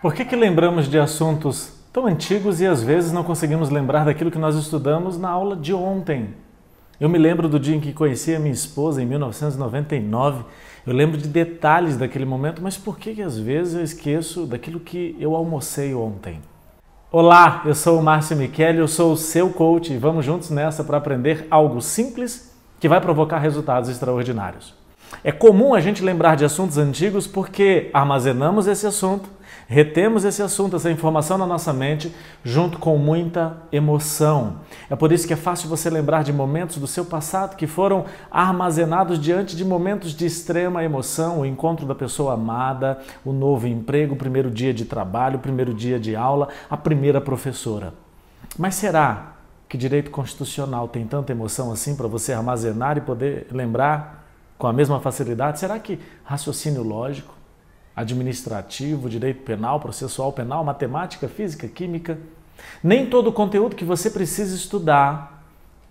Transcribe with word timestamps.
Por 0.00 0.14
que, 0.14 0.24
que 0.24 0.36
lembramos 0.36 0.88
de 0.88 0.96
assuntos 0.96 1.72
tão 1.92 2.06
antigos 2.06 2.60
e 2.60 2.66
às 2.66 2.84
vezes 2.84 3.10
não 3.10 3.24
conseguimos 3.24 3.68
lembrar 3.68 4.04
daquilo 4.04 4.30
que 4.30 4.38
nós 4.38 4.54
estudamos 4.54 5.18
na 5.18 5.28
aula 5.28 5.56
de 5.56 5.74
ontem? 5.74 6.34
Eu 7.00 7.08
me 7.08 7.18
lembro 7.18 7.48
do 7.48 7.58
dia 7.58 7.74
em 7.74 7.80
que 7.80 7.92
conheci 7.92 8.32
a 8.32 8.38
minha 8.38 8.52
esposa, 8.52 9.02
em 9.02 9.06
1999. 9.06 10.44
Eu 10.86 10.92
lembro 10.94 11.18
de 11.18 11.26
detalhes 11.26 11.96
daquele 11.96 12.24
momento, 12.24 12.62
mas 12.62 12.78
por 12.78 12.96
que, 12.96 13.12
que 13.12 13.22
às 13.22 13.40
vezes 13.40 13.74
eu 13.74 13.82
esqueço 13.82 14.46
daquilo 14.46 14.78
que 14.78 15.16
eu 15.18 15.34
almocei 15.34 15.92
ontem? 15.92 16.40
Olá, 17.10 17.62
eu 17.64 17.74
sou 17.74 17.98
o 17.98 18.02
Márcio 18.02 18.36
Michele, 18.36 18.78
eu 18.78 18.86
sou 18.86 19.14
o 19.14 19.16
seu 19.16 19.50
coach 19.50 19.92
e 19.92 19.98
vamos 19.98 20.24
juntos 20.24 20.48
nessa 20.48 20.84
para 20.84 20.98
aprender 20.98 21.48
algo 21.50 21.82
simples 21.82 22.56
que 22.78 22.88
vai 22.88 23.00
provocar 23.00 23.38
resultados 23.38 23.90
extraordinários. 23.90 24.77
É 25.24 25.32
comum 25.32 25.74
a 25.74 25.80
gente 25.80 26.02
lembrar 26.02 26.36
de 26.36 26.44
assuntos 26.44 26.78
antigos 26.78 27.26
porque 27.26 27.90
armazenamos 27.92 28.66
esse 28.66 28.86
assunto, 28.86 29.28
retemos 29.66 30.24
esse 30.24 30.42
assunto, 30.42 30.76
essa 30.76 30.90
informação 30.90 31.36
na 31.36 31.46
nossa 31.46 31.72
mente, 31.72 32.14
junto 32.44 32.78
com 32.78 32.96
muita 32.96 33.56
emoção. 33.70 34.60
É 34.88 34.96
por 34.96 35.12
isso 35.12 35.26
que 35.26 35.32
é 35.32 35.36
fácil 35.36 35.68
você 35.68 35.90
lembrar 35.90 36.22
de 36.22 36.32
momentos 36.32 36.78
do 36.78 36.86
seu 36.86 37.04
passado 37.04 37.56
que 37.56 37.66
foram 37.66 38.04
armazenados 38.30 39.18
diante 39.18 39.56
de 39.56 39.64
momentos 39.64 40.12
de 40.14 40.24
extrema 40.24 40.84
emoção, 40.84 41.40
o 41.40 41.46
encontro 41.46 41.84
da 41.84 41.94
pessoa 41.94 42.34
amada, 42.34 42.98
o 43.24 43.32
novo 43.32 43.66
emprego, 43.66 44.14
o 44.14 44.18
primeiro 44.18 44.50
dia 44.50 44.72
de 44.72 44.84
trabalho, 44.84 45.36
o 45.36 45.42
primeiro 45.42 45.74
dia 45.74 45.98
de 45.98 46.16
aula, 46.16 46.48
a 46.70 46.76
primeira 46.76 47.20
professora. 47.20 47.92
Mas 48.56 48.76
será 48.76 49.32
que 49.68 49.76
direito 49.76 50.10
constitucional 50.10 50.88
tem 50.88 51.06
tanta 51.06 51.32
emoção 51.32 51.70
assim 51.70 51.94
para 51.94 52.08
você 52.08 52.32
armazenar 52.32 52.96
e 52.96 53.02
poder 53.02 53.46
lembrar 53.50 54.27
com 54.58 54.66
a 54.66 54.72
mesma 54.72 55.00
facilidade? 55.00 55.60
Será 55.60 55.78
que 55.78 55.98
raciocínio 56.24 56.82
lógico, 56.82 57.32
administrativo, 57.94 59.08
direito 59.08 59.42
penal, 59.42 59.80
processual 59.80 60.32
penal, 60.32 60.62
matemática, 60.64 61.28
física, 61.28 61.66
química, 61.66 62.18
nem 62.82 63.06
todo 63.06 63.28
o 63.28 63.32
conteúdo 63.32 63.76
que 63.76 63.84
você 63.84 64.10
precisa 64.10 64.54
estudar 64.54 65.44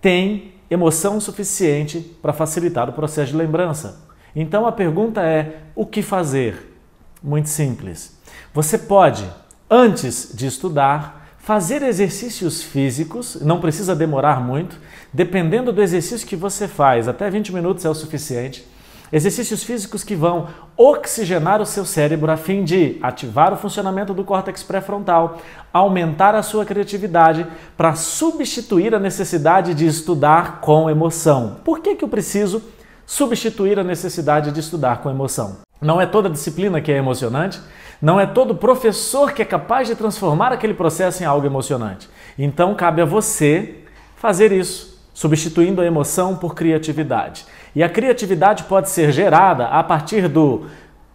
tem 0.00 0.54
emoção 0.70 1.20
suficiente 1.20 2.00
para 2.20 2.32
facilitar 2.32 2.88
o 2.88 2.92
processo 2.92 3.32
de 3.32 3.38
lembrança. 3.38 4.06
Então 4.34 4.66
a 4.66 4.72
pergunta 4.72 5.22
é: 5.22 5.62
o 5.74 5.86
que 5.86 6.02
fazer? 6.02 6.76
Muito 7.22 7.48
simples. 7.48 8.16
Você 8.52 8.78
pode, 8.78 9.28
antes 9.68 10.32
de 10.34 10.46
estudar, 10.46 11.27
Fazer 11.48 11.82
exercícios 11.82 12.62
físicos, 12.62 13.38
não 13.40 13.58
precisa 13.58 13.96
demorar 13.96 14.38
muito, 14.38 14.76
dependendo 15.10 15.72
do 15.72 15.82
exercício 15.82 16.28
que 16.28 16.36
você 16.36 16.68
faz, 16.68 17.08
até 17.08 17.30
20 17.30 17.54
minutos 17.54 17.86
é 17.86 17.88
o 17.88 17.94
suficiente. 17.94 18.66
Exercícios 19.10 19.64
físicos 19.64 20.04
que 20.04 20.14
vão 20.14 20.48
oxigenar 20.76 21.62
o 21.62 21.64
seu 21.64 21.86
cérebro 21.86 22.30
a 22.30 22.36
fim 22.36 22.64
de 22.64 22.98
ativar 23.00 23.54
o 23.54 23.56
funcionamento 23.56 24.12
do 24.12 24.24
córtex 24.24 24.62
pré-frontal, 24.62 25.40
aumentar 25.72 26.34
a 26.34 26.42
sua 26.42 26.66
criatividade 26.66 27.46
para 27.78 27.94
substituir 27.94 28.94
a 28.94 28.98
necessidade 29.00 29.72
de 29.72 29.86
estudar 29.86 30.60
com 30.60 30.90
emoção. 30.90 31.60
Por 31.64 31.80
que, 31.80 31.96
que 31.96 32.04
eu 32.04 32.10
preciso 32.10 32.62
substituir 33.06 33.78
a 33.78 33.82
necessidade 33.82 34.52
de 34.52 34.60
estudar 34.60 35.00
com 35.00 35.08
emoção? 35.08 35.66
Não 35.80 36.00
é 36.00 36.06
toda 36.06 36.28
disciplina 36.28 36.80
que 36.80 36.90
é 36.90 36.96
emocionante, 36.96 37.60
não 38.00 38.18
é 38.18 38.26
todo 38.26 38.54
professor 38.54 39.32
que 39.32 39.42
é 39.42 39.44
capaz 39.44 39.88
de 39.88 39.94
transformar 39.94 40.52
aquele 40.52 40.74
processo 40.74 41.22
em 41.22 41.26
algo 41.26 41.46
emocionante. 41.46 42.08
Então 42.38 42.74
cabe 42.74 43.02
a 43.02 43.04
você 43.04 43.76
fazer 44.16 44.52
isso, 44.52 45.00
substituindo 45.14 45.80
a 45.80 45.86
emoção 45.86 46.36
por 46.36 46.54
criatividade. 46.54 47.46
E 47.74 47.82
a 47.82 47.88
criatividade 47.88 48.64
pode 48.64 48.90
ser 48.90 49.12
gerada 49.12 49.66
a 49.66 49.82
partir 49.82 50.28
do 50.28 50.66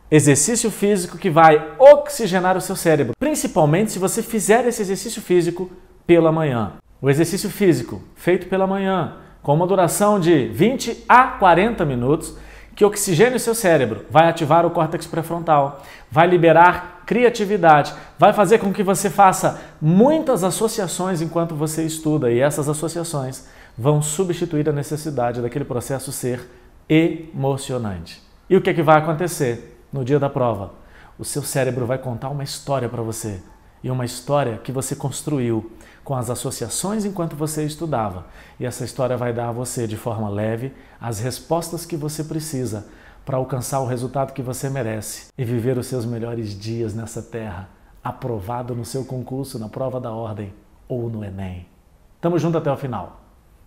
exercício 0.10 0.70
físico 0.70 1.18
que 1.18 1.30
vai 1.30 1.72
oxigenar 1.80 2.56
o 2.56 2.62
seu 2.62 2.76
cérebro, 2.76 3.14
principalmente 3.20 3.92
se 3.92 4.00
você 4.00 4.22
fizer 4.22 4.66
esse 4.68 4.82
exercício 4.82 5.22
físico 5.22 5.72
pela 6.06 6.32
manhã. 6.32 6.74
O 7.02 7.10
exercício 7.10 7.50
físico 7.50 8.02
feito 8.16 8.48
pela 8.48 8.68
manhã, 8.68 9.16
com 9.42 9.54
uma 9.54 9.68
duração 9.68 10.20
de 10.20 10.48
20 10.48 11.04
a 11.10 11.24
40 11.28 11.84
minutos, 11.84 12.38
que 12.76 12.84
oxigene 12.84 13.36
o 13.36 13.40
seu 13.40 13.54
cérebro, 13.54 14.06
vai 14.10 14.28
ativar 14.28 14.66
o 14.66 14.72
córtex 14.72 15.06
pré-frontal, 15.06 15.84
vai 16.12 16.28
liberar 16.28 17.04
criatividade, 17.06 17.94
vai 18.18 18.34
fazer 18.34 18.60
com 18.60 18.74
que 18.74 18.84
você 18.84 19.10
faça 19.10 19.62
muitas 19.82 20.44
associações 20.44 21.22
enquanto 21.22 21.56
você 21.56 21.84
estuda 21.84 22.32
e 22.32 22.40
essas 22.40 22.68
associações 22.68 23.48
vão 23.78 24.02
substituir 24.02 24.68
a 24.70 24.74
necessidade 24.74 25.42
daquele 25.42 25.66
processo 25.66 26.12
ser 26.12 26.50
emocionante. 26.88 28.22
E 28.50 28.56
o 28.56 28.62
que, 28.62 28.70
é 28.70 28.74
que 28.74 28.84
vai 28.84 28.98
acontecer 28.98 29.80
no 29.92 30.04
dia 30.04 30.20
da 30.20 30.30
prova? 30.30 30.74
O 31.18 31.26
seu 31.26 31.44
cérebro 31.44 31.86
vai 31.86 31.98
contar 31.98 32.30
uma 32.30 32.44
história 32.44 32.90
para 32.90 33.02
você 33.02 33.42
e 33.84 33.92
uma 33.92 34.06
história 34.06 34.58
que 34.58 34.72
você 34.72 34.96
construiu 34.96 35.72
com 36.04 36.16
as 36.16 36.30
associações 36.30 37.06
enquanto 37.06 37.36
você 37.36 37.64
estudava. 37.64 38.26
E 38.60 38.66
essa 38.66 38.84
história 38.84 39.18
vai 39.18 39.34
dar 39.34 39.50
a 39.50 39.52
você, 39.52 39.88
de 39.88 39.98
forma 39.98 40.30
leve, 40.30 40.74
as 41.00 41.20
respostas 41.20 41.86
que 41.86 41.98
você 41.98 42.24
precisa 42.24 42.88
para 43.26 43.38
alcançar 43.38 43.80
o 43.80 43.86
resultado 43.86 44.34
que 44.34 44.42
você 44.42 44.70
merece 44.70 45.28
e 45.38 45.46
viver 45.46 45.78
os 45.78 45.88
seus 45.88 46.06
melhores 46.06 46.58
dias 46.58 46.94
nessa 46.94 47.22
terra, 47.22 47.70
aprovado 48.04 48.76
no 48.76 48.84
seu 48.84 49.06
concurso, 49.06 49.58
na 49.58 49.70
prova 49.70 50.00
da 50.00 50.12
ordem 50.12 50.54
ou 50.88 51.10
no 51.10 51.24
Enem. 51.24 51.68
Tamo 52.20 52.38
junto 52.38 52.58
até 52.58 52.72
o 52.72 52.78
final. 52.78 53.22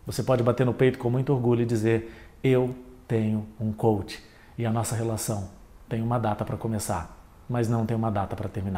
Você 0.07 0.23
pode 0.23 0.43
bater 0.43 0.65
no 0.65 0.75
peito 0.75 0.99
com 0.99 1.11
muito 1.11 1.33
orgulho 1.33 1.63
e 1.63 1.67
dizer: 1.67 2.31
Eu 2.43 2.75
tenho 3.09 3.47
um 3.61 3.73
coach. 3.73 4.23
E 4.59 4.65
a 4.65 4.71
nossa 4.71 4.95
relação 4.95 5.51
tem 5.89 6.01
uma 6.01 6.19
data 6.19 6.45
para 6.45 6.57
começar, 6.57 7.19
mas 7.49 7.69
não 7.69 7.85
tem 7.85 7.97
uma 7.97 8.11
data 8.11 8.35
para 8.37 8.49
terminar. 8.49 8.75